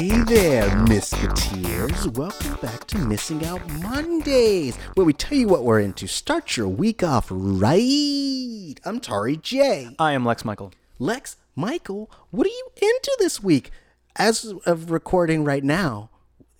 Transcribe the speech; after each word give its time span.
Hey 0.00 0.22
there, 0.22 0.70
Misketeers. 0.86 2.16
Welcome 2.16 2.56
back 2.62 2.86
to 2.86 2.96
Missing 2.96 3.44
Out 3.44 3.60
Mondays, 3.82 4.74
where 4.94 5.04
we 5.04 5.12
tell 5.12 5.36
you 5.36 5.46
what 5.46 5.62
we're 5.62 5.80
into. 5.80 6.06
Start 6.06 6.56
your 6.56 6.68
week 6.68 7.02
off 7.02 7.26
right. 7.28 8.76
I'm 8.82 8.98
Tari 9.00 9.36
J. 9.36 9.94
I 9.98 10.12
am 10.12 10.24
Lex 10.24 10.42
Michael. 10.42 10.72
Lex, 10.98 11.36
Michael, 11.54 12.10
what 12.30 12.46
are 12.46 12.50
you 12.50 12.68
into 12.76 13.16
this 13.18 13.42
week? 13.42 13.72
As 14.16 14.54
of 14.64 14.90
recording 14.90 15.44
right 15.44 15.62
now, 15.62 16.08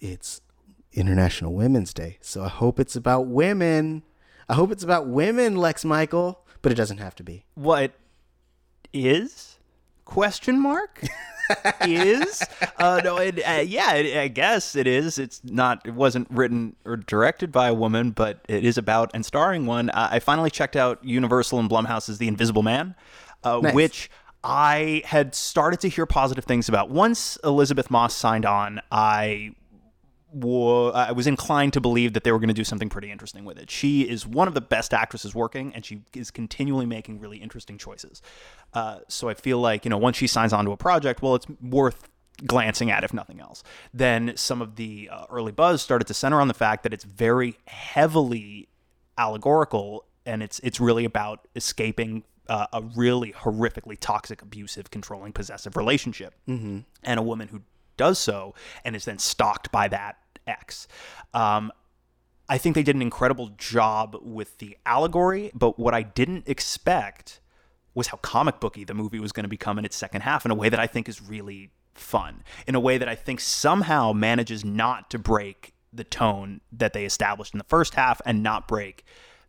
it's 0.01 0.43
International 0.93 1.55
Women's 1.55 1.95
Day, 1.95 2.19
so 2.21 2.45
I 2.45 2.49
hope 2.49 2.79
it's 2.79 2.95
about 2.95 3.27
women. 3.27 4.03
I 4.51 4.55
hope 4.55 4.71
it's 4.71 4.85
about 4.85 5.07
women, 5.07 5.57
Lex 5.57 5.83
Michael, 5.83 6.45
but 6.61 6.73
it 6.73 6.75
doesn't 6.75 6.99
have 6.99 7.15
to 7.15 7.23
be. 7.23 7.47
What 7.55 7.95
is? 8.93 9.57
Question 10.05 10.61
mark? 10.61 11.01
is? 11.83 12.43
Uh, 12.79 13.01
no, 13.05 13.17
it, 13.19 13.39
uh, 13.47 13.63
yeah, 13.67 13.95
it, 13.95 14.17
I 14.17 14.29
guess 14.29 14.75
it 14.77 14.87
is. 14.87 15.19
It's 15.19 15.41
not. 15.45 15.83
It 15.87 15.95
wasn't 15.95 16.29
written 16.31 16.77
or 16.85 16.97
directed 16.97 17.53
by 17.53 17.69
a 17.69 17.75
woman, 17.75 18.11
but 18.11 18.41
it 18.49 18.65
is 18.65 18.79
about 18.79 19.11
and 19.15 19.25
starring 19.25 19.67
one. 19.67 19.91
Uh, 19.91 20.09
I 20.11 20.19
finally 20.19 20.51
checked 20.51 20.77
out 20.77 21.05
Universal 21.05 21.59
and 21.61 21.69
Blumhouse's 21.71 22.19
The 22.19 22.29
Invisible 22.29 22.63
Man, 22.63 22.95
uh, 23.45 23.61
Nice. 23.63 23.75
which. 23.75 24.11
I 24.43 25.03
had 25.05 25.35
started 25.35 25.81
to 25.81 25.89
hear 25.91 26.07
positive 26.07 26.47
things 26.47 26.67
about. 26.71 26.89
Once 26.89 27.37
Elisabeth 27.45 27.91
Moss 27.91 28.15
signed 28.15 28.47
on, 28.47 28.81
I 28.91 29.55
wa- 30.33 30.91
I 30.91 31.13
was 31.13 31.27
inclined 31.27 31.73
to 31.75 31.81
believe 31.81 32.13
that 32.15 32.25
they 32.25 32.33
were 32.33 32.39
going 32.39 32.49
to 32.49 32.55
do 32.55 32.65
something 32.65 32.89
pretty 32.89 33.11
interesting 33.11 33.45
with 33.45 33.59
it. 33.59 33.71
She 33.71 34.03
is 34.03 34.27
one 34.27 34.49
of 34.49 34.55
the 34.55 34.61
best 34.61 34.93
actresses 34.95 35.35
working, 35.35 35.75
and 35.75 35.85
she 35.85 36.03
is 36.15 36.31
continually 36.31 36.87
making 36.87 37.21
really 37.21 37.39
interesting 37.39 37.79
choices. 37.79 38.23
Uh, 38.73 38.99
so 39.09 39.29
I 39.29 39.35
feel 39.35 39.59
like 39.59 39.85
you 39.85 39.89
know 39.91 39.99
once 39.99 40.17
she 40.17 40.27
signs 40.27 40.53
on 40.53 40.65
to 40.65 40.73
a 40.73 40.77
project, 40.77 41.23
well, 41.23 41.35
it's 41.35 41.47
worth 41.63 42.09
glancing 42.47 42.91
at 42.91 43.05
if 43.05 43.13
nothing 43.13 43.39
else. 43.41 43.63
Then 43.93 44.33
some 44.37 44.63
of 44.63 44.77
the 44.77 45.11
uh, 45.13 45.25
early 45.31 45.53
buzz 45.53 45.83
started 45.83 46.07
to 46.07 46.15
center 46.15 46.41
on 46.41 46.49
the 46.49 46.55
fact 46.55 46.83
that 46.85 46.95
it's 46.95 47.05
very 47.05 47.57
heavily 47.67 48.69
allegorical, 49.19 50.05
and 50.25 50.43
it's 50.43 50.61
it's 50.61 50.81
really 50.81 51.05
about 51.05 51.47
escaping. 51.57 52.25
Uh, 52.49 52.67
a 52.73 52.83
really 52.97 53.33
horrifically 53.33 53.97
toxic, 54.01 54.43
abusive, 54.43 54.91
controlling, 54.91 55.33
possessive 55.33 55.77
relationship, 55.77 56.35
and 56.49 56.85
a 57.05 57.23
woman 57.23 57.47
who 57.47 57.61
does 57.97 58.19
so 58.19 58.55
and 58.85 58.97
is 58.97 59.05
then 59.05 59.19
stalked 59.19 59.71
by 59.71 59.89
that 59.89 60.17
ex. 60.47 60.89
Um, 61.35 61.73
I 62.49 62.59
think 62.59 62.75
they 62.75 62.83
did 62.83 62.97
an 62.97 63.03
incredible 63.03 63.51
job 63.57 64.17
with 64.23 64.59
the 64.59 64.77
allegory, 64.85 65.53
but 65.55 65.79
what 65.79 65.95
I 65.95 66.03
didn't 66.03 66.49
expect 66.49 67.41
was 67.95 68.09
how 68.09 68.17
comic 68.19 68.61
booky 68.61 68.85
the 68.85 68.95
movie 68.95 69.21
was 69.21 69.33
going 69.33 69.45
to 69.45 69.49
become 69.49 69.79
in 69.79 69.85
its 69.85 69.97
second 69.97 70.23
half 70.23 70.45
in 70.45 70.51
a 70.51 70.55
way 70.55 70.69
that 70.69 70.81
I 70.81 70.87
think 70.87 71.09
is 71.09 71.23
really 71.23 71.71
fun, 71.95 72.43
in 72.67 72.75
a 72.75 72.81
way 72.81 72.99
that 72.99 73.09
I 73.09 73.15
think 73.15 73.41
somehow 73.41 74.13
manages 74.13 74.65
not 74.65 75.11
to 75.11 75.19
break 75.19 75.75
the 75.93 76.05
tone 76.05 76.61
that 76.73 76.93
they 76.93 77.05
established 77.05 77.55
in 77.55 77.59
the 77.59 77.65
first 77.65 77.95
half 77.95 78.21
and 78.25 78.43
not 78.43 78.69
break 78.69 79.05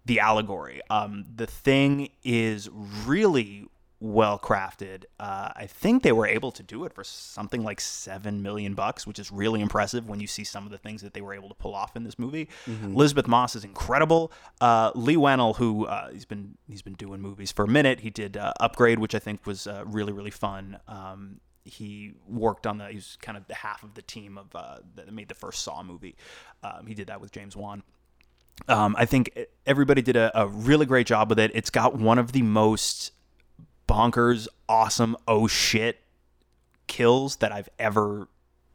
the 0.06 0.20
allegory. 0.20 0.82
Um, 0.90 1.26
the 1.36 1.48
thing 1.48 2.10
is 2.24 2.70
really 3.06 3.68
well 4.02 4.40
crafted. 4.40 5.04
Uh, 5.20 5.52
I 5.56 5.68
think 5.68 6.02
they 6.02 6.12
were 6.12 6.26
able 6.26 6.52
to 6.54 6.64
do 6.64 6.86
it 6.86 6.94
for 6.94 7.04
something 7.04 7.64
like 7.64 7.80
seven 7.80 8.42
million 8.42 8.74
bucks, 8.74 9.06
which 9.06 9.20
is 9.20 9.32
really 9.32 9.62
impressive 9.62 10.10
when 10.10 10.20
you 10.20 10.28
see 10.28 10.44
some 10.44 10.66
of 10.66 10.72
the 10.72 10.80
things 10.80 11.04
that 11.04 11.14
they 11.14 11.22
were 11.22 11.36
able 11.36 11.48
to 11.50 11.56
pull 11.56 11.76
off 11.76 11.96
in 11.96 12.04
this 12.04 12.18
movie. 12.18 12.50
Elisabeth 12.96 13.28
Moss 13.28 13.56
is 13.56 13.64
incredible. 13.64 14.32
Uh, 14.60 14.92
Leigh 14.96 15.18
Whannell, 15.18 15.56
who 15.56 15.86
uh, 15.86 16.10
he's 16.10 16.26
been 16.26 16.58
he's 16.68 16.82
been 16.82 16.96
doing 16.96 17.22
movies 17.22 17.52
for 17.52 17.64
a 17.64 17.68
minute. 17.68 18.00
He 18.00 18.10
did 18.10 18.36
uh, 18.38 18.54
Upgrade, 18.60 18.98
which 18.98 19.14
I 19.14 19.20
think 19.20 19.46
was 19.46 19.68
uh, 19.68 19.84
really 19.86 20.12
really 20.12 20.32
fun. 20.32 20.80
Um, 20.88 21.40
he 21.64 22.14
worked 22.28 22.66
on 22.66 22.80
the 22.80 22.88
he 22.88 22.96
was 22.96 23.18
kind 23.22 23.38
of 23.38 23.48
the 23.48 23.54
half 23.54 23.84
of 23.84 23.94
the 23.94 24.02
team 24.02 24.38
of 24.38 24.48
uh, 24.56 24.80
that 24.96 25.14
made 25.14 25.30
the 25.30 25.36
first 25.36 25.62
Saw 25.62 25.84
movie. 25.84 26.16
Um, 26.64 26.88
he 26.88 26.96
did 26.96 27.08
that 27.08 27.22
with 27.22 27.32
James 27.32 27.56
Wan. 27.56 27.84
Um, 28.68 28.96
I 28.98 29.06
think 29.06 29.38
everybody 29.66 30.02
did 30.02 30.16
a, 30.16 30.32
a 30.40 30.48
really 30.48 30.86
great 30.86 31.08
job 31.08 31.30
with 31.30 31.40
it. 31.40 31.52
It's 31.54 31.70
got 31.70 31.98
one 31.98 32.18
of 32.18 32.32
the 32.32 32.42
most 32.42 33.12
bonkers, 33.92 34.48
awesome, 34.70 35.18
oh 35.28 35.48
shit 35.48 36.00
kills 36.88 37.38
that 37.38 37.52
I've 37.52 37.70
ever. 37.80 38.28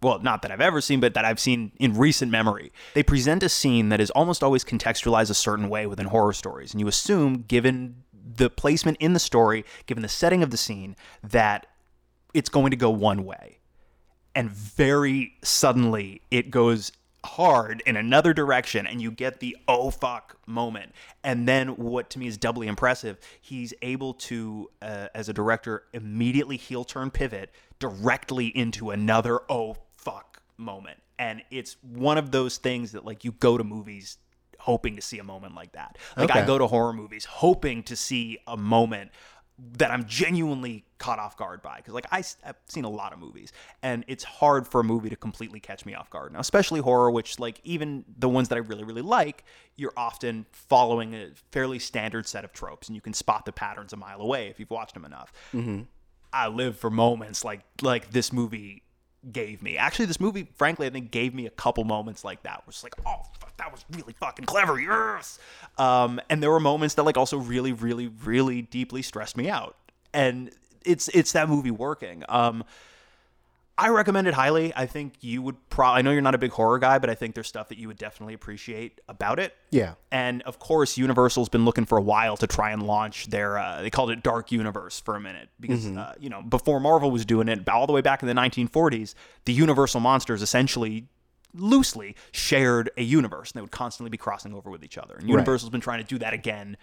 Well, 0.02 0.20
not 0.20 0.42
that 0.42 0.50
I've 0.50 0.60
ever 0.60 0.80
seen, 0.80 1.00
but 1.00 1.14
that 1.14 1.24
I've 1.24 1.40
seen 1.40 1.72
in 1.78 1.96
recent 1.96 2.30
memory. 2.30 2.70
They 2.94 3.02
present 3.02 3.42
a 3.42 3.48
scene 3.48 3.88
that 3.88 4.00
is 4.00 4.10
almost 4.10 4.42
always 4.42 4.64
contextualized 4.64 5.30
a 5.30 5.34
certain 5.34 5.68
way 5.68 5.86
within 5.86 6.06
horror 6.06 6.32
stories. 6.32 6.72
And 6.72 6.80
you 6.80 6.88
assume, 6.88 7.44
given 7.48 8.02
the 8.12 8.50
placement 8.50 8.98
in 9.00 9.14
the 9.14 9.18
story, 9.18 9.64
given 9.86 10.02
the 10.02 10.08
setting 10.08 10.42
of 10.42 10.50
the 10.50 10.56
scene, 10.56 10.96
that 11.22 11.66
it's 12.34 12.48
going 12.50 12.70
to 12.70 12.76
go 12.76 12.90
one 12.90 13.24
way 13.24 13.58
and 14.36 14.50
very 14.50 15.32
suddenly 15.42 16.20
it 16.30 16.50
goes 16.50 16.92
hard 17.26 17.82
in 17.86 17.96
another 17.96 18.32
direction 18.32 18.86
and 18.86 19.02
you 19.02 19.10
get 19.10 19.40
the 19.40 19.56
oh 19.68 19.90
fuck 19.90 20.38
moment. 20.46 20.92
And 21.22 21.46
then 21.46 21.76
what 21.76 22.10
to 22.10 22.18
me 22.18 22.26
is 22.26 22.36
doubly 22.36 22.66
impressive 22.66 23.18
he's 23.40 23.74
able 23.82 24.14
to 24.14 24.70
uh, 24.80 25.08
as 25.14 25.28
a 25.28 25.32
director 25.32 25.84
immediately 25.92 26.56
heel 26.56 26.84
turn 26.84 27.10
pivot 27.10 27.50
directly 27.78 28.46
into 28.46 28.90
another 28.90 29.40
oh 29.50 29.76
fuck 29.96 30.42
moment. 30.56 31.02
And 31.18 31.42
it's 31.50 31.76
one 31.82 32.18
of 32.18 32.30
those 32.30 32.56
things 32.58 32.92
that 32.92 33.04
like 33.04 33.24
you 33.24 33.32
go 33.32 33.58
to 33.58 33.64
movies 33.64 34.18
hoping 34.58 34.96
to 34.96 35.02
see 35.02 35.18
a 35.18 35.24
moment 35.24 35.54
like 35.54 35.72
that. 35.72 35.96
Like 36.16 36.30
i 36.30 36.44
go 36.44 36.58
to 36.58 36.66
horror 36.66 36.92
movies 36.92 37.24
hoping 37.24 37.82
to 37.84 37.96
see 37.96 38.38
a 38.46 38.56
moment 38.56 39.10
that 39.78 39.90
I'm 39.90 40.04
genuinely 40.04 40.84
caught 40.98 41.18
off 41.18 41.36
guard 41.36 41.62
by 41.62 41.76
because 41.76 41.94
like 41.94 42.06
I, 42.10 42.22
have 42.42 42.56
seen 42.68 42.84
a 42.84 42.90
lot 42.90 43.12
of 43.12 43.18
movies 43.18 43.52
and 43.82 44.04
it's 44.06 44.24
hard 44.24 44.66
for 44.66 44.80
a 44.80 44.84
movie 44.84 45.08
to 45.08 45.16
completely 45.16 45.60
catch 45.60 45.86
me 45.86 45.94
off 45.94 46.10
guard. 46.10 46.32
Now 46.32 46.40
especially 46.40 46.80
horror 46.80 47.10
which 47.10 47.38
like 47.38 47.60
even 47.64 48.04
the 48.18 48.28
ones 48.28 48.48
that 48.48 48.56
I 48.56 48.60
really 48.60 48.84
really 48.84 49.02
like 49.02 49.44
you're 49.76 49.92
often 49.96 50.46
following 50.52 51.14
a 51.14 51.30
fairly 51.52 51.78
standard 51.78 52.26
set 52.26 52.44
of 52.44 52.52
tropes 52.52 52.88
and 52.88 52.94
you 52.94 53.00
can 53.00 53.14
spot 53.14 53.46
the 53.46 53.52
patterns 53.52 53.92
a 53.92 53.96
mile 53.96 54.20
away 54.20 54.48
if 54.48 54.60
you've 54.60 54.70
watched 54.70 54.94
them 54.94 55.04
enough. 55.04 55.32
Mm-hmm. 55.54 55.82
I 56.32 56.48
live 56.48 56.76
for 56.76 56.90
moments 56.90 57.44
like 57.44 57.62
like 57.80 58.10
this 58.10 58.32
movie 58.32 58.82
gave 59.32 59.62
me. 59.62 59.76
Actually, 59.76 60.06
this 60.06 60.20
movie, 60.20 60.48
frankly, 60.54 60.86
I 60.86 60.90
think 60.90 61.10
gave 61.10 61.34
me 61.34 61.46
a 61.46 61.50
couple 61.50 61.84
moments 61.84 62.24
like 62.24 62.42
that. 62.44 62.62
It's 62.68 62.82
like, 62.82 62.94
oh, 63.06 63.22
fuck, 63.40 63.56
that 63.56 63.72
was 63.72 63.84
really 63.90 64.14
fucking 64.14 64.46
clever, 64.46 64.80
yes. 64.80 65.38
Um, 65.78 66.20
and 66.30 66.42
there 66.42 66.50
were 66.50 66.60
moments 66.60 66.94
that 66.94 67.04
like 67.04 67.16
also 67.16 67.38
really, 67.38 67.72
really, 67.72 68.08
really 68.08 68.62
deeply 68.62 69.02
stressed 69.02 69.36
me 69.36 69.48
out. 69.48 69.76
And 70.14 70.50
it's 70.84 71.08
it's 71.08 71.32
that 71.32 71.48
movie 71.48 71.70
working. 71.70 72.24
Um, 72.28 72.64
I 73.78 73.90
recommend 73.90 74.26
it 74.26 74.32
highly. 74.32 74.72
I 74.74 74.86
think 74.86 75.14
you 75.20 75.42
would 75.42 75.56
probably. 75.68 75.98
I 75.98 76.02
know 76.02 76.10
you're 76.10 76.22
not 76.22 76.34
a 76.34 76.38
big 76.38 76.52
horror 76.52 76.78
guy, 76.78 76.98
but 76.98 77.10
I 77.10 77.14
think 77.14 77.34
there's 77.34 77.46
stuff 77.46 77.68
that 77.68 77.76
you 77.76 77.88
would 77.88 77.98
definitely 77.98 78.32
appreciate 78.32 79.02
about 79.06 79.38
it. 79.38 79.54
Yeah. 79.70 79.94
And 80.10 80.40
of 80.42 80.58
course, 80.58 80.96
Universal's 80.96 81.50
been 81.50 81.66
looking 81.66 81.84
for 81.84 81.98
a 81.98 82.02
while 82.02 82.38
to 82.38 82.46
try 82.46 82.70
and 82.70 82.82
launch 82.82 83.26
their. 83.26 83.58
Uh, 83.58 83.82
they 83.82 83.90
called 83.90 84.10
it 84.10 84.22
Dark 84.22 84.50
Universe 84.50 85.00
for 85.00 85.14
a 85.14 85.20
minute 85.20 85.50
because 85.60 85.86
uh, 85.86 86.14
you 86.18 86.30
know 86.30 86.40
before 86.40 86.80
Marvel 86.80 87.10
was 87.10 87.26
doing 87.26 87.48
it, 87.48 87.68
all 87.68 87.86
the 87.86 87.92
way 87.92 88.00
back 88.00 88.22
in 88.22 88.28
the 88.28 88.34
1940s, 88.34 89.14
the 89.44 89.52
Universal 89.52 90.00
monsters 90.00 90.40
essentially 90.40 91.08
loosely 91.54 92.16
shared 92.32 92.90
a 92.96 93.02
universe, 93.02 93.50
and 93.50 93.58
they 93.58 93.62
would 93.62 93.70
constantly 93.70 94.10
be 94.10 94.18
crossing 94.18 94.52
over 94.54 94.70
with 94.70 94.84
each 94.84 94.98
other. 94.98 95.16
And 95.16 95.28
Universal's 95.28 95.70
been 95.70 95.80
trying 95.80 96.02
to 96.02 96.06
do 96.06 96.18
that 96.18 96.34
again 96.34 96.76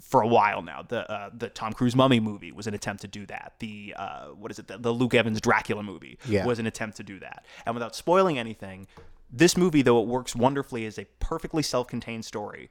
for 0.00 0.22
a 0.22 0.26
while 0.26 0.62
now. 0.62 0.82
The 0.86 1.10
uh, 1.10 1.30
the 1.32 1.48
Tom 1.48 1.72
Cruise 1.72 1.94
Mummy 1.94 2.20
movie 2.20 2.52
was 2.52 2.66
an 2.66 2.74
attempt 2.74 3.02
to 3.02 3.08
do 3.08 3.26
that. 3.26 3.54
The 3.58 3.94
uh, 3.96 4.26
what 4.28 4.50
is 4.50 4.58
it? 4.58 4.66
The, 4.68 4.78
the 4.78 4.92
Luke 4.92 5.14
Evans 5.14 5.40
Dracula 5.40 5.82
movie 5.82 6.18
Yeah. 6.26 6.46
was 6.46 6.58
an 6.58 6.66
attempt 6.66 6.96
to 6.98 7.02
do 7.02 7.18
that. 7.20 7.44
And 7.66 7.74
without 7.74 7.94
spoiling 7.94 8.38
anything, 8.38 8.86
this 9.30 9.56
movie, 9.56 9.82
though 9.82 10.00
it 10.00 10.06
works 10.08 10.34
wonderfully 10.34 10.86
as 10.86 10.98
a 10.98 11.04
perfectly 11.20 11.62
self-contained 11.62 12.24
story, 12.24 12.70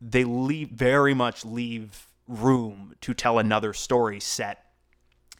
they 0.00 0.24
leave 0.24 0.70
very 0.70 1.14
much 1.14 1.44
leave 1.44 2.08
room 2.26 2.94
to 3.00 3.12
tell 3.14 3.38
another 3.38 3.72
story 3.72 4.18
set 4.20 4.64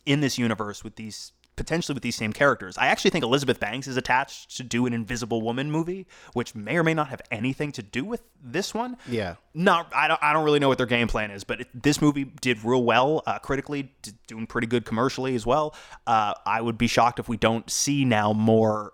in 0.07 0.21
this 0.21 0.39
universe 0.39 0.83
with 0.85 0.97
these 0.97 1.33
potentially 1.57 1.95
with 1.95 2.03
these 2.03 2.17
same 2.17 2.33
characters. 2.33 2.79
I 2.79 2.87
actually 2.87 3.11
think 3.11 3.25
Elizabeth 3.25 3.61
Banks 3.61 3.87
is 3.87 3.97
attached 3.97 4.57
to 4.57 4.63
do 4.63 4.87
an 4.87 4.93
Invisible 4.93 5.43
Woman 5.43 5.71
movie, 5.71 6.07
which 6.33 6.55
may 6.55 6.77
or 6.77 6.83
may 6.83 6.95
not 6.95 7.09
have 7.09 7.21
anything 7.31 7.71
to 7.73 7.83
do 7.83 8.05
with 8.05 8.23
this 8.43 8.73
one. 8.73 8.97
Yeah. 9.07 9.35
Not, 9.53 9.93
I 9.95 10.09
don't, 10.09 10.21
I 10.23 10.33
don't 10.33 10.45
really 10.45 10.59
know 10.59 10.69
what 10.69 10.79
their 10.79 10.87
game 10.87 11.07
plan 11.09 11.31
is, 11.31 11.45
but 11.45 11.63
it, 11.63 11.69
this 11.75 12.01
movie 12.01 12.25
did 12.25 12.65
real 12.65 12.83
well 12.83 13.23
uh, 13.27 13.39
critically, 13.41 13.93
d- 14.03 14.13
doing 14.27 14.47
pretty 14.47 14.67
good 14.67 14.85
commercially 14.87 15.35
as 15.35 15.45
well. 15.45 15.75
Uh, 16.07 16.35
I 16.47 16.61
would 16.61 16.79
be 16.79 16.87
shocked 16.87 17.19
if 17.19 17.29
we 17.29 17.37
don't 17.37 17.69
see 17.69 18.05
now 18.05 18.33
more. 18.33 18.93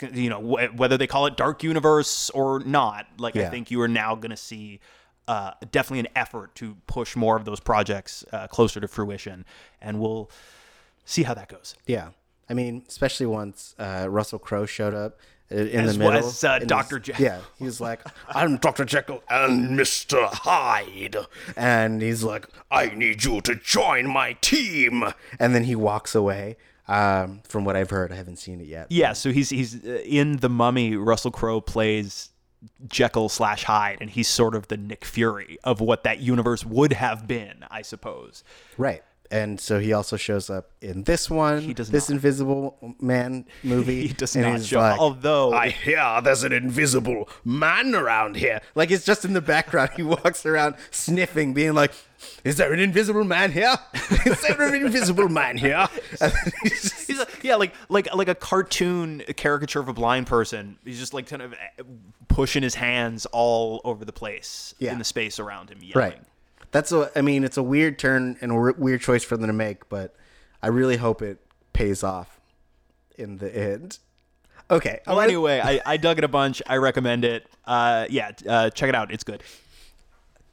You 0.00 0.30
know, 0.30 0.40
wh- 0.40 0.78
whether 0.78 0.96
they 0.96 1.06
call 1.06 1.26
it 1.26 1.36
Dark 1.36 1.62
Universe 1.62 2.30
or 2.30 2.60
not, 2.60 3.06
like 3.18 3.36
I 3.36 3.50
think 3.50 3.70
you 3.70 3.80
are 3.80 3.88
now 3.88 4.14
going 4.14 4.30
to 4.30 4.36
see 4.36 4.80
uh, 5.26 5.52
definitely 5.70 6.00
an 6.00 6.08
effort 6.16 6.54
to 6.56 6.76
push 6.86 7.14
more 7.14 7.36
of 7.36 7.44
those 7.44 7.60
projects 7.60 8.24
uh, 8.32 8.46
closer 8.46 8.80
to 8.80 8.88
fruition, 8.88 9.44
and 9.80 10.00
we'll 10.00 10.30
see 11.08 11.22
how 11.22 11.34
that 11.34 11.48
goes. 11.48 11.74
Yeah. 11.86 12.10
I 12.50 12.54
mean, 12.54 12.84
especially 12.88 13.26
once 13.26 13.74
uh, 13.78 14.06
Russell 14.08 14.38
Crowe 14.38 14.66
showed 14.66 14.94
up 14.94 15.18
in 15.50 15.80
As 15.80 15.94
the 15.94 15.98
middle. 15.98 16.28
as, 16.28 16.44
uh, 16.44 16.58
Dr. 16.60 16.98
Jekyll. 16.98 17.24
Yeah, 17.24 17.40
he's 17.58 17.80
like, 17.80 18.00
I'm 18.28 18.56
Dr. 18.58 18.84
Jekyll 18.84 19.22
and 19.30 19.78
Mr. 19.78 20.28
Hyde. 20.32 21.16
And 21.56 22.02
he's 22.02 22.22
like, 22.22 22.46
I 22.70 22.86
need 22.90 23.24
you 23.24 23.40
to 23.42 23.54
join 23.54 24.06
my 24.08 24.34
team. 24.34 25.04
And 25.38 25.54
then 25.54 25.64
he 25.64 25.74
walks 25.74 26.14
away. 26.14 26.56
Um, 26.86 27.42
from 27.46 27.66
what 27.66 27.76
I've 27.76 27.90
heard, 27.90 28.12
I 28.12 28.14
haven't 28.14 28.36
seen 28.38 28.62
it 28.62 28.66
yet. 28.66 28.86
Yeah, 28.88 29.12
so 29.12 29.30
he's 29.30 29.50
he's 29.50 29.84
uh, 29.84 30.00
in 30.06 30.38
the 30.38 30.48
Mummy. 30.48 30.96
Russell 30.96 31.30
Crowe 31.30 31.60
plays 31.60 32.30
Jekyll 32.86 33.28
slash 33.28 33.64
Hyde, 33.64 33.98
and 34.00 34.08
he's 34.08 34.26
sort 34.26 34.54
of 34.54 34.68
the 34.68 34.78
Nick 34.78 35.04
Fury 35.04 35.58
of 35.64 35.82
what 35.82 36.02
that 36.04 36.20
universe 36.20 36.64
would 36.64 36.94
have 36.94 37.26
been, 37.28 37.64
I 37.70 37.82
suppose. 37.82 38.42
Right. 38.78 39.02
And 39.30 39.60
so 39.60 39.78
he 39.78 39.92
also 39.92 40.16
shows 40.16 40.48
up 40.48 40.70
in 40.80 41.04
this 41.04 41.28
one, 41.28 41.60
He 41.60 41.74
does 41.74 41.90
this 41.90 42.08
not. 42.08 42.14
Invisible 42.16 42.94
Man 43.00 43.44
movie. 43.62 44.06
He 44.06 44.14
does 44.14 44.34
and 44.34 44.44
not 44.46 44.62
show. 44.64 44.78
like, 44.78 44.98
although 44.98 45.52
I 45.52 45.68
hear 45.68 46.20
there's 46.22 46.44
an 46.44 46.52
invisible 46.52 47.28
man 47.44 47.94
around 47.94 48.36
here. 48.36 48.60
Like 48.74 48.90
it's 48.90 49.04
just 49.04 49.24
in 49.26 49.34
the 49.34 49.42
background. 49.42 49.90
He 49.96 50.02
walks 50.14 50.46
around 50.46 50.76
sniffing, 50.90 51.52
being 51.52 51.74
like, 51.74 51.92
"Is 52.42 52.56
there 52.56 52.72
an 52.72 52.80
invisible 52.80 53.24
man 53.24 53.52
here? 53.52 53.74
Is 54.24 54.40
there 54.40 54.62
an 54.62 54.74
invisible 54.74 55.28
man 55.28 55.58
here?" 55.58 55.86
He's 56.62 56.82
just- 56.82 57.06
He's 57.08 57.20
a, 57.20 57.26
yeah, 57.42 57.56
like 57.56 57.74
like 57.90 58.14
like 58.14 58.28
a 58.28 58.34
cartoon 58.34 59.22
caricature 59.36 59.80
of 59.80 59.88
a 59.88 59.92
blind 59.92 60.26
person. 60.26 60.78
He's 60.84 60.98
just 60.98 61.12
like 61.12 61.26
kind 61.26 61.42
of 61.42 61.52
uh, 61.52 61.82
pushing 62.28 62.62
his 62.62 62.74
hands 62.76 63.26
all 63.26 63.80
over 63.84 64.04
the 64.04 64.12
place 64.12 64.74
Yeah. 64.78 64.92
in 64.92 64.98
the 64.98 65.04
space 65.04 65.38
around 65.38 65.68
him. 65.70 65.78
Yelling. 65.82 65.94
right. 66.12 66.18
That's 66.70 66.92
a. 66.92 67.10
I 67.16 67.22
mean, 67.22 67.44
it's 67.44 67.56
a 67.56 67.62
weird 67.62 67.98
turn 67.98 68.36
and 68.40 68.52
a 68.52 68.72
weird 68.78 69.00
choice 69.00 69.24
for 69.24 69.36
them 69.36 69.46
to 69.46 69.52
make, 69.52 69.88
but 69.88 70.14
I 70.62 70.68
really 70.68 70.96
hope 70.96 71.22
it 71.22 71.38
pays 71.72 72.02
off 72.02 72.40
in 73.16 73.38
the 73.38 73.54
end. 73.56 73.98
Okay. 74.70 75.00
Well, 75.06 75.16
gonna- 75.16 75.28
anyway, 75.28 75.60
I, 75.64 75.80
I 75.86 75.96
dug 75.96 76.18
it 76.18 76.24
a 76.24 76.28
bunch. 76.28 76.60
I 76.66 76.76
recommend 76.76 77.24
it. 77.24 77.46
Uh, 77.64 78.06
yeah, 78.10 78.32
uh, 78.46 78.68
check 78.70 78.88
it 78.88 78.94
out. 78.94 79.10
It's 79.12 79.24
good. 79.24 79.42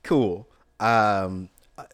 cool. 0.03 0.47
Um, 0.79 1.49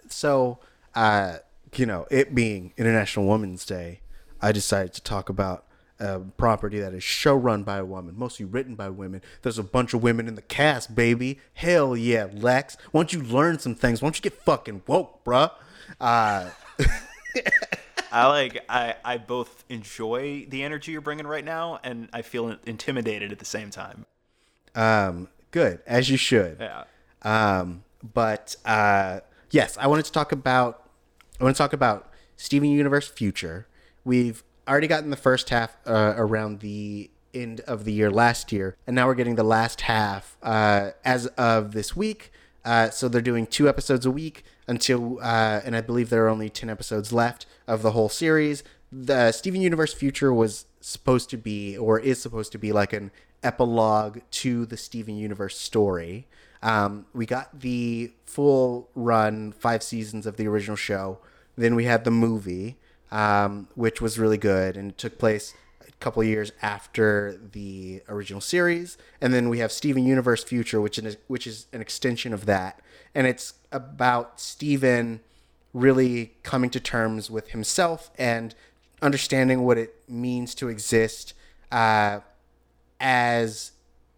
so, 0.10 0.60
uh, 0.96 1.38
you 1.76 1.86
know, 1.86 2.06
it 2.12 2.36
being 2.36 2.74
International 2.78 3.26
Women's 3.28 3.66
Day, 3.66 4.02
I 4.42 4.52
decided 4.52 4.94
to 4.94 5.02
talk 5.02 5.30
about 5.30 5.66
a 6.02 6.20
property 6.38 6.80
that 6.80 6.94
is 6.94 7.04
show 7.04 7.36
run 7.36 7.64
by 7.64 7.78
a 7.78 7.86
woman, 7.86 8.16
mostly 8.18 8.46
written 8.46 8.76
by 8.76 8.90
women. 8.90 9.22
There's 9.44 9.60
a 9.60 9.64
bunch 9.64 9.94
of 9.94 10.02
women 10.04 10.28
in 10.28 10.36
the 10.36 10.42
cast, 10.42 10.96
baby. 10.96 11.40
Hell 11.54 11.96
yeah, 11.96 12.28
Lex. 12.34 12.76
Why 12.92 13.00
don't 13.02 13.14
you 13.14 13.22
learn 13.22 13.60
some 13.60 13.76
things? 13.76 14.02
Why 14.02 14.08
don't 14.08 14.18
you 14.18 14.24
get 14.30 14.42
fucking 14.42 14.82
woke, 14.88 15.24
bruh? 15.24 15.52
Uh, 16.00 16.50
I 18.12 18.28
like. 18.28 18.64
I 18.68 18.96
I 19.06 19.18
both 19.18 19.64
enjoy 19.70 20.46
the 20.50 20.64
energy 20.64 20.92
you're 20.92 21.02
bringing 21.02 21.28
right 21.28 21.46
now, 21.46 21.80
and 21.84 22.10
I 22.12 22.22
feel 22.24 22.58
intimidated 22.66 23.32
at 23.32 23.40
the 23.40 23.46
same 23.46 23.70
time. 23.70 24.06
um, 24.76 25.30
good, 25.52 25.80
as 25.86 26.10
you 26.10 26.18
should. 26.18 26.58
Yeah. 26.60 26.84
Um, 27.24 27.84
but 28.14 28.56
uh, 28.66 29.22
yes, 29.52 29.78
I 29.78 29.88
wanted 29.88 30.06
to 30.06 30.12
talk 30.12 30.32
about 30.32 30.90
I 31.40 31.44
want 31.44 31.56
to 31.56 31.58
talk 31.62 31.74
about 31.74 32.12
Steven 32.38 32.70
Universe 32.70 33.08
Future. 33.08 33.68
We've 34.04 34.44
already 34.68 34.88
gotten 34.88 35.10
the 35.10 35.16
first 35.18 35.50
half 35.50 35.78
uh, 35.86 36.14
around 36.18 36.60
the 36.60 37.10
end 37.34 37.62
of 37.62 37.86
the 37.86 37.94
year 37.94 38.12
last 38.12 38.52
year, 38.52 38.76
and 38.86 38.96
now 38.96 39.08
we're 39.08 39.16
getting 39.16 39.36
the 39.36 39.44
last 39.44 39.82
half 39.82 40.38
uh, 40.44 40.92
as 41.06 41.28
of 41.28 41.72
this 41.72 41.96
week. 41.96 42.32
Uh, 42.64 42.90
so 42.90 43.08
they're 43.08 43.22
doing 43.22 43.48
two 43.48 43.68
episodes 43.68 44.06
a 44.06 44.12
week 44.12 44.44
until, 44.68 45.20
uh, 45.22 45.62
and 45.66 45.76
I 45.76 45.82
believe 45.82 46.10
there 46.10 46.26
are 46.26 46.30
only 46.30 46.50
ten 46.50 46.70
episodes 46.70 47.12
left 47.12 47.46
of 47.68 47.82
the 47.82 47.92
whole 47.92 48.10
series. 48.10 48.64
The 48.92 49.32
Steven 49.32 49.62
Universe 49.62 49.94
Future 49.94 50.34
was 50.34 50.66
supposed 50.80 51.30
to 51.32 51.38
be, 51.38 51.78
or 51.78 52.00
is 52.00 52.22
supposed 52.22 52.52
to 52.52 52.58
be, 52.58 52.72
like 52.72 52.94
an 52.94 53.12
epilogue 53.42 54.20
to 54.30 54.66
the 54.66 54.78
Steven 54.78 55.16
Universe 55.16 55.58
story. 55.58 56.28
Um, 56.62 57.08
we 57.14 57.26
got 57.26 57.62
the 57.62 58.12
full 58.26 58.90
run, 58.94 59.52
five 59.54 59.82
seasons 59.82 60.28
of 60.28 60.38
the 60.38 60.48
original 60.48 60.76
show. 60.76 61.18
Then 61.56 61.74
we 61.74 61.86
had 61.86 62.04
the 62.04 62.12
movie, 62.12 62.78
um, 63.12 63.68
which 63.76 64.02
was 64.02 64.18
really 64.18 64.38
good 64.38 64.78
and 64.78 64.92
it 64.92 64.98
took 64.98 65.18
place 65.18 65.54
a 65.86 65.92
couple 66.00 66.24
years 66.24 66.52
after 66.62 67.40
the 67.52 68.02
original 68.08 68.42
series. 68.42 68.98
And 69.20 69.34
then 69.34 69.50
we 69.50 69.60
have 69.60 69.72
Steven 69.72 70.06
Universe 70.06 70.44
Future, 70.44 70.82
which 70.82 70.98
is 70.98 71.18
which 71.28 71.46
is 71.46 71.68
an 71.74 71.82
extension 71.82 72.34
of 72.34 72.46
that, 72.46 72.80
and 73.14 73.28
it's 73.28 73.54
about 73.72 74.40
Steven 74.40 75.22
really 75.74 76.34
coming 76.44 76.70
to 76.70 76.80
terms 76.80 77.32
with 77.32 77.50
himself 77.50 78.12
and 78.18 78.54
understanding 79.02 79.64
what 79.64 79.78
it 79.78 79.96
means 80.08 80.54
to 80.56 80.68
exist 80.68 81.34
uh, 81.72 82.20
as 83.00 83.72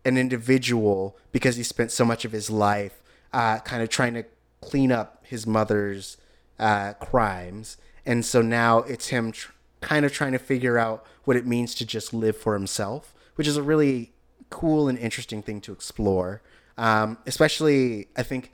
an 0.04 0.18
individual 0.18 1.18
because 1.32 1.56
he 1.56 1.64
spent 1.64 1.92
so 1.92 2.04
much 2.04 2.26
of 2.26 2.32
his 2.32 2.50
life 2.50 3.02
uh, 3.32 3.60
kind 3.60 3.82
of 3.82 3.90
trying 3.90 4.14
to 4.14 4.26
clean 4.62 4.92
up 4.92 5.24
his 5.24 5.48
mother's 5.48 6.18
uh, 6.60 6.94
crimes. 6.94 7.78
And 8.06 8.26
so 8.26 8.42
now 8.42 8.80
it's 8.80 9.08
him 9.08 9.32
tr- 9.32 9.52
kind 9.82 10.06
of 10.06 10.12
trying 10.12 10.32
to 10.34 10.40
figure 10.40 10.78
out 10.78 11.06
what 11.26 11.38
it 11.38 11.46
means 11.46 11.76
to 11.76 11.86
just 11.86 12.14
live 12.14 12.38
for 12.38 12.54
himself, 12.54 13.14
which 13.36 13.48
is 13.48 13.58
a 13.58 13.64
really 13.64 14.14
cool 14.50 14.88
and 14.88 14.98
interesting 14.98 15.42
thing 15.42 15.62
to 15.62 15.72
explore. 15.72 16.42
Um, 16.78 17.18
especially, 17.26 18.08
I 18.16 18.24
think 18.24 18.54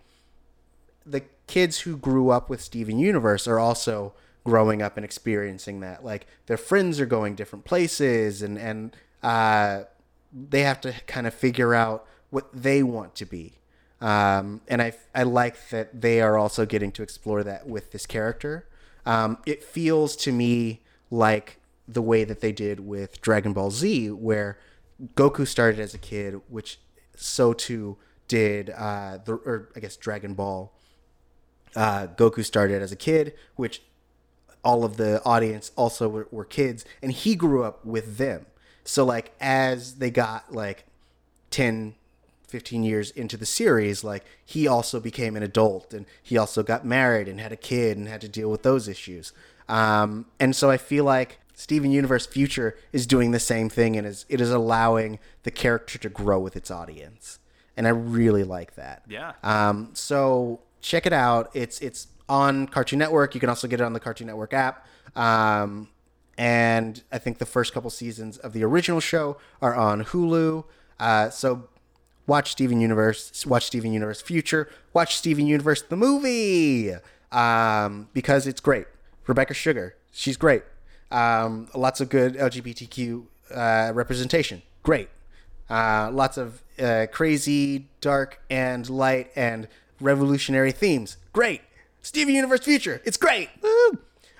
the 1.05 1.23
kids 1.47 1.81
who 1.81 1.97
grew 1.97 2.29
up 2.29 2.49
with 2.49 2.61
Steven 2.61 2.99
Universe 2.99 3.47
are 3.47 3.59
also 3.59 4.13
growing 4.43 4.81
up 4.81 4.97
and 4.97 5.05
experiencing 5.05 5.79
that. 5.81 6.03
Like 6.03 6.27
their 6.47 6.57
friends 6.57 6.99
are 6.99 7.05
going 7.05 7.35
different 7.35 7.65
places, 7.65 8.41
and 8.41 8.57
and 8.57 8.95
uh, 9.23 9.83
they 10.31 10.61
have 10.61 10.81
to 10.81 10.93
kind 11.07 11.27
of 11.27 11.33
figure 11.33 11.73
out 11.73 12.05
what 12.29 12.49
they 12.53 12.83
want 12.83 13.15
to 13.15 13.25
be. 13.25 13.53
Um, 14.01 14.61
and 14.67 14.81
I 14.81 14.93
I 15.13 15.23
like 15.23 15.69
that 15.69 16.01
they 16.01 16.21
are 16.21 16.37
also 16.37 16.65
getting 16.65 16.91
to 16.93 17.03
explore 17.03 17.43
that 17.43 17.67
with 17.67 17.91
this 17.91 18.05
character. 18.05 18.65
Um, 19.05 19.37
it 19.45 19.63
feels 19.63 20.15
to 20.17 20.31
me 20.31 20.81
like 21.09 21.59
the 21.87 22.01
way 22.01 22.23
that 22.23 22.41
they 22.41 22.51
did 22.51 22.81
with 22.81 23.21
Dragon 23.21 23.53
Ball 23.53 23.71
Z, 23.71 24.11
where 24.11 24.59
Goku 25.15 25.47
started 25.47 25.79
as 25.79 25.93
a 25.93 25.97
kid, 25.97 26.41
which 26.47 26.79
so 27.15 27.53
too 27.53 27.97
did 28.27 28.69
uh, 28.69 29.19
the 29.23 29.33
or 29.33 29.69
I 29.75 29.79
guess 29.79 29.97
Dragon 29.97 30.33
Ball. 30.33 30.73
Uh, 31.75 32.07
Goku 32.07 32.43
started 32.43 32.81
as 32.81 32.91
a 32.91 32.95
kid, 32.95 33.33
which 33.55 33.83
all 34.63 34.83
of 34.83 34.97
the 34.97 35.23
audience 35.23 35.71
also 35.75 36.09
were, 36.09 36.27
were 36.31 36.45
kids, 36.45 36.83
and 37.01 37.11
he 37.11 37.35
grew 37.35 37.63
up 37.63 37.85
with 37.85 38.17
them. 38.17 38.45
So 38.83 39.05
like 39.05 39.33
as 39.39 39.95
they 39.95 40.09
got 40.09 40.53
like 40.53 40.85
10, 41.51 41.95
15 42.49 42.83
years 42.83 43.11
into 43.11 43.37
the 43.37 43.45
series, 43.45 44.03
like 44.03 44.25
he 44.45 44.67
also 44.67 44.99
became 44.99 45.35
an 45.35 45.43
adult 45.43 45.93
and 45.93 46.05
he 46.21 46.37
also 46.37 46.63
got 46.63 46.85
married 46.85 47.27
and 47.27 47.39
had 47.39 47.51
a 47.51 47.57
kid 47.57 47.97
and 47.97 48.07
had 48.07 48.21
to 48.21 48.29
deal 48.29 48.49
with 48.49 48.63
those 48.63 48.87
issues. 48.87 49.31
Um, 49.67 50.25
and 50.39 50.55
so 50.55 50.69
I 50.69 50.77
feel 50.77 51.03
like 51.03 51.39
Steven 51.53 51.91
Universe 51.91 52.25
Future 52.25 52.77
is 52.91 53.05
doing 53.05 53.31
the 53.31 53.39
same 53.39 53.69
thing 53.69 53.95
and 53.95 54.07
is 54.07 54.25
it 54.29 54.41
is 54.41 54.49
allowing 54.51 55.19
the 55.43 55.51
character 55.51 55.97
to 55.99 56.09
grow 56.09 56.39
with 56.39 56.55
its 56.55 56.71
audience. 56.71 57.39
And 57.77 57.85
I 57.85 57.91
really 57.91 58.43
like 58.43 58.75
that. 58.75 59.03
Yeah. 59.07 59.33
Um, 59.43 59.91
so 59.93 60.61
check 60.81 61.05
it 61.05 61.13
out. 61.13 61.51
It's 61.53 61.79
it's 61.81 62.07
on 62.27 62.67
Cartoon 62.67 62.99
Network. 62.99 63.33
You 63.33 63.39
can 63.39 63.49
also 63.49 63.67
get 63.67 63.79
it 63.79 63.83
on 63.83 63.93
the 63.93 63.99
Cartoon 63.99 64.27
Network 64.27 64.53
app. 64.53 64.85
Um, 65.15 65.89
and 66.37 67.03
I 67.11 67.17
think 67.17 67.39
the 67.39 67.45
first 67.45 67.73
couple 67.73 67.89
seasons 67.89 68.37
of 68.37 68.53
the 68.53 68.63
original 68.63 69.01
show 69.01 69.37
are 69.61 69.75
on 69.75 70.05
Hulu. 70.05 70.63
Uh, 70.97 71.29
so 71.29 71.67
watch 72.29 72.51
Steven 72.51 72.79
Universe, 72.79 73.45
watch 73.45 73.65
Steven 73.65 73.91
Universe 73.91 74.21
Future, 74.21 74.69
watch 74.93 75.17
Steven 75.17 75.47
Universe 75.47 75.81
the 75.81 75.97
movie 75.97 76.93
um, 77.31 78.07
because 78.13 78.45
it's 78.47 78.61
great. 78.61 78.85
Rebecca 79.27 79.53
Sugar, 79.53 79.95
she's 80.11 80.37
great. 80.37 80.63
Um, 81.11 81.67
lots 81.75 81.99
of 81.99 82.09
good 82.09 82.35
LGBTQ 82.35 83.25
uh, 83.53 83.91
representation, 83.95 84.61
great. 84.83 85.09
Uh, 85.69 86.11
lots 86.13 86.37
of 86.37 86.61
uh, 86.79 87.07
crazy, 87.11 87.87
dark, 87.99 88.39
and 88.49 88.87
light 88.89 89.31
and 89.35 89.67
revolutionary 89.99 90.71
themes, 90.71 91.17
great. 91.33 91.61
Steven 92.01 92.33
Universe 92.33 92.61
Future, 92.61 93.01
it's 93.05 93.17
great. 93.17 93.49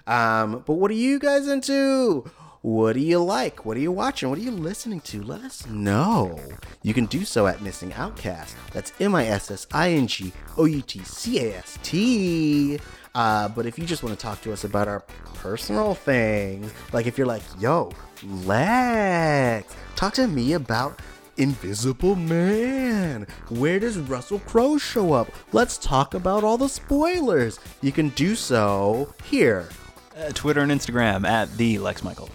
Um, 0.08 0.63
but 0.65 0.74
what 0.75 0.89
are 0.91 0.96
you 0.96 1.19
guys 1.19 1.48
into? 1.48 2.29
What 2.62 2.94
do 2.94 3.00
you 3.00 3.24
like? 3.24 3.66
What 3.66 3.78
are 3.78 3.80
you 3.80 3.92
watching? 3.92 4.30
What 4.30 4.38
are 4.38 4.42
you 4.42 4.51
listening 4.51 5.00
to? 5.01 5.24
Let 5.24 5.42
us 5.44 5.66
know. 5.68 6.38
You 6.84 6.94
can 6.94 7.06
do 7.06 7.24
so 7.24 7.48
at 7.48 7.62
Missing 7.62 7.94
Outcast. 7.94 8.54
That's 8.74 8.92
M 9.00 9.16
I 9.16 9.28
S 9.28 9.50
S 9.50 9.66
I 9.72 9.92
N 9.92 10.08
G 10.08 10.34
O 10.58 10.66
U 10.66 10.82
T 10.82 11.00
C 11.00 11.39
A 11.39 11.56
S 11.56 11.80
T. 11.84 12.78
Uh, 13.16 13.48
but 13.48 13.66
if 13.66 13.80
you 13.80 13.86
just 13.86 14.04
want 14.04 14.18
to 14.18 14.22
talk 14.22 14.42
to 14.42 14.51
us 14.51 14.66
about 14.66 14.89
our 14.89 15.00
personal 15.36 15.94
things, 15.94 16.74
like 16.92 17.08
if 17.08 17.18
you're 17.18 17.25
like, 17.25 17.44
yo, 17.60 17.94
Lex, 18.24 19.74
talk 19.96 20.13
to 20.16 20.28
me 20.28 20.51
about 20.51 21.00
Invisible 21.38 22.18
Man. 22.18 23.25
Where 23.48 23.80
does 23.80 23.98
Russell 23.98 24.39
Crowe 24.39 24.78
show 24.78 25.13
up? 25.13 25.32
Let's 25.54 25.78
talk 25.78 26.13
about 26.13 26.44
all 26.44 26.58
the 26.58 26.68
spoilers. 26.68 27.58
You 27.82 27.94
can 27.94 28.10
do 28.10 28.36
so 28.36 29.13
here. 29.24 29.70
Uh, 30.18 30.32
Twitter 30.34 30.60
and 30.60 30.72
Instagram 30.74 31.25
at 31.25 31.56
the 31.56 31.80
Lex 31.80 32.04
Michael. 32.04 32.30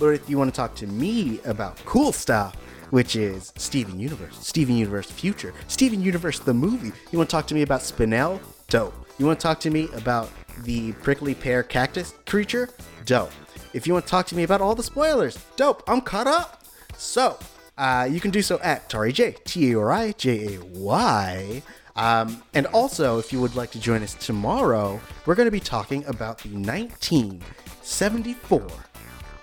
Or 0.00 0.12
if 0.12 0.28
you 0.28 0.38
want 0.38 0.52
to 0.52 0.56
talk 0.56 0.74
to 0.76 0.86
me 0.86 1.40
about 1.44 1.76
cool 1.84 2.12
stuff, 2.12 2.54
which 2.90 3.16
is 3.16 3.52
Steven 3.56 3.98
Universe, 3.98 4.38
Steven 4.40 4.76
Universe 4.76 5.10
Future, 5.10 5.52
Steven 5.66 6.00
Universe 6.00 6.38
the 6.38 6.54
movie. 6.54 6.92
You 7.10 7.18
want 7.18 7.28
to 7.28 7.36
talk 7.36 7.48
to 7.48 7.54
me 7.54 7.62
about 7.62 7.80
Spinel? 7.80 8.40
Dope. 8.68 8.94
You 9.18 9.26
want 9.26 9.40
to 9.40 9.42
talk 9.42 9.58
to 9.60 9.70
me 9.70 9.88
about 9.94 10.30
the 10.64 10.92
prickly 10.92 11.34
pear 11.34 11.62
cactus 11.62 12.14
creature? 12.26 12.68
Dope. 13.04 13.32
If 13.74 13.86
you 13.86 13.92
want 13.92 14.06
to 14.06 14.10
talk 14.10 14.26
to 14.28 14.36
me 14.36 14.44
about 14.44 14.60
all 14.60 14.74
the 14.74 14.82
spoilers, 14.82 15.38
dope. 15.56 15.82
I'm 15.88 16.00
caught 16.00 16.26
up. 16.26 16.64
So, 16.96 17.38
uh, 17.76 18.08
you 18.10 18.20
can 18.20 18.30
do 18.30 18.42
so 18.42 18.58
at 18.60 18.88
Tari 18.88 19.12
J, 19.12 19.36
T 19.44 19.72
A 19.72 19.78
R 19.78 19.92
I 19.92 20.12
J 20.12 20.56
A 20.56 20.60
Y. 20.60 21.62
Um, 21.96 22.42
and 22.54 22.66
also, 22.66 23.18
if 23.18 23.32
you 23.32 23.40
would 23.40 23.56
like 23.56 23.70
to 23.72 23.80
join 23.80 24.02
us 24.02 24.14
tomorrow, 24.14 25.00
we're 25.26 25.34
going 25.34 25.46
to 25.46 25.52
be 25.52 25.60
talking 25.60 26.04
about 26.06 26.38
the 26.38 26.50
1974 26.50 28.66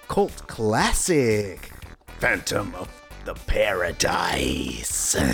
cult 0.07 0.47
classic, 0.47 1.71
Phantom 2.19 2.73
of 2.75 2.89
the 3.25 3.33
Paradise. 3.33 5.15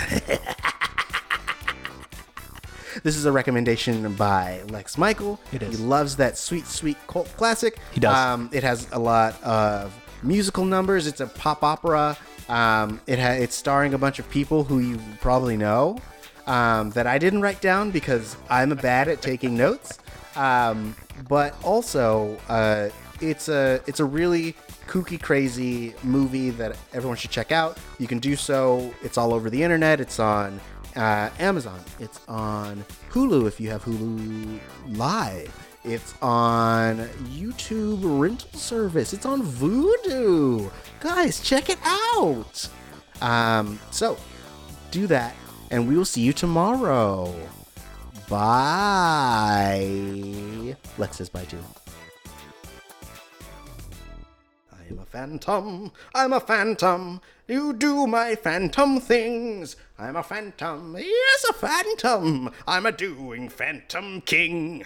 This 3.03 3.15
is 3.15 3.25
a 3.25 3.31
recommendation 3.31 4.13
by 4.15 4.61
Lex 4.69 4.97
Michael. 4.97 5.39
It 5.53 5.63
is. 5.63 5.79
He 5.79 5.83
loves 5.83 6.17
that 6.17 6.37
sweet, 6.37 6.67
sweet 6.67 6.97
cult 7.07 7.27
classic. 7.37 7.79
He 7.93 7.99
does. 7.99 8.15
Um, 8.15 8.49
it 8.51 8.63
has 8.63 8.87
a 8.91 8.99
lot 8.99 9.41
of 9.43 9.97
musical 10.21 10.65
numbers. 10.65 11.07
It's 11.07 11.21
a 11.21 11.25
pop 11.25 11.63
opera. 11.63 12.17
Um, 12.49 12.99
it 13.07 13.17
ha- 13.17 13.31
it's 13.39 13.55
starring 13.55 13.93
a 13.93 13.97
bunch 13.97 14.19
of 14.19 14.29
people 14.29 14.63
who 14.65 14.79
you 14.79 14.99
probably 15.21 15.55
know 15.57 15.99
um, 16.47 16.91
that 16.91 17.07
I 17.07 17.17
didn't 17.17 17.41
write 17.41 17.61
down 17.61 17.91
because 17.91 18.35
I'm 18.49 18.69
bad 18.75 19.07
at 19.07 19.21
taking 19.21 19.55
notes. 19.55 19.99
Um, 20.35 20.95
but 21.27 21.55
also, 21.63 22.37
uh, 22.49 22.89
it's 23.21 23.49
a 23.49 23.81
it's 23.87 23.99
a 23.99 24.05
really 24.05 24.53
kooky, 24.87 25.21
crazy 25.21 25.93
movie 26.03 26.49
that 26.51 26.75
everyone 26.93 27.17
should 27.17 27.31
check 27.31 27.51
out. 27.51 27.77
You 27.99 28.07
can 28.07 28.19
do 28.19 28.35
so. 28.35 28.93
It's 29.03 29.17
all 29.17 29.33
over 29.33 29.49
the 29.49 29.63
internet. 29.63 29.99
It's 29.99 30.19
on 30.19 30.59
uh, 30.95 31.29
Amazon. 31.39 31.79
It's 31.99 32.19
on 32.27 32.83
Hulu 33.09 33.47
if 33.47 33.59
you 33.59 33.69
have 33.69 33.83
Hulu 33.83 34.59
Live. 34.89 35.67
It's 35.83 36.13
on 36.21 36.99
YouTube 37.33 38.01
rental 38.19 38.59
service. 38.59 39.13
It's 39.13 39.25
on 39.25 39.41
Vudu. 39.41 40.71
Guys, 40.99 41.41
check 41.41 41.69
it 41.69 41.79
out. 41.83 42.69
Um, 43.21 43.79
so 43.89 44.17
do 44.91 45.07
that, 45.07 45.35
and 45.71 45.87
we 45.87 45.97
will 45.97 46.05
see 46.05 46.21
you 46.21 46.33
tomorrow. 46.33 47.33
Bye. 48.29 49.81
Lex 50.97 51.17
says 51.17 51.29
bye 51.29 51.45
too. 51.45 51.63
Phantom. 55.11 55.91
I'm 56.15 56.31
a 56.31 56.39
phantom. 56.39 57.21
You 57.47 57.73
do 57.73 58.07
my 58.07 58.35
phantom 58.35 59.01
things. 59.01 59.75
I'm 59.99 60.15
a 60.15 60.23
phantom. 60.23 60.95
Yes, 60.97 61.45
a 61.49 61.53
phantom. 61.53 62.51
I'm 62.65 62.85
a 62.85 62.91
doing 62.91 63.49
phantom 63.49 64.21
king. 64.21 64.85